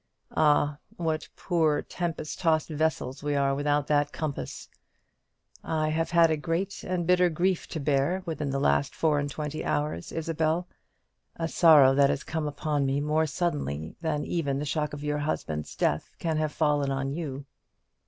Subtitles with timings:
[0.35, 4.67] Ah, what poor tempest tossed vessels we are without that compass!
[5.63, 9.29] I have had a great and bitter grief to bear within the last four and
[9.29, 10.67] twenty hours, Isabel;
[11.35, 15.19] a sorrow that has come upon me more suddenly than even the shock of your
[15.19, 17.45] husband's death can have fallen on you."